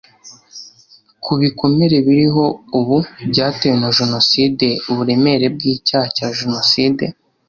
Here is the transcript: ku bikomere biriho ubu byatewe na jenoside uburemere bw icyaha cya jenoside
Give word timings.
ku 1.23 1.31
bikomere 1.41 1.95
biriho 2.05 2.45
ubu 2.79 2.97
byatewe 3.31 3.75
na 3.83 3.89
jenoside 3.97 4.67
uburemere 4.91 5.45
bw 5.55 5.61
icyaha 5.73 6.07
cya 6.17 6.29
jenoside 6.39 7.05